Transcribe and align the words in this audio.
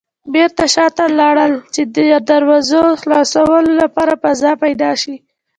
بېرته 0.33 0.63
شاته 0.73 1.05
لاړل 1.19 1.53
چې 1.73 1.81
د 1.95 1.97
دراوزو 2.29 2.83
خلاصولو 3.01 3.71
لپاره 3.81 4.13
فضا 4.23 4.51
پيدا 4.63 4.91
شي. 5.01 5.15